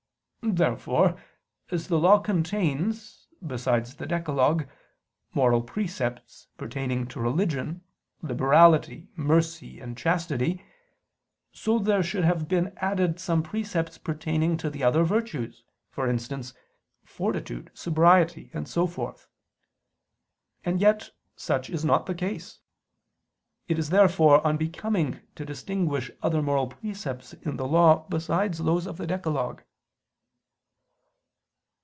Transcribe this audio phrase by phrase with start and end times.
[0.43, 1.21] Therefore,
[1.69, 4.65] as the Law contains, besides the decalogue,
[5.35, 7.83] moral precepts pertaining to religion,
[8.23, 10.65] liberality, mercy, and chastity;
[11.53, 16.55] so there should have been added some precepts pertaining to the other virtues, for instance,
[17.05, 19.27] fortitude, sobriety, and so forth.
[20.65, 22.61] And yet such is not the case.
[23.67, 28.97] It is therefore unbecoming to distinguish other moral precepts in the Law besides those of
[28.97, 29.61] the decalogue.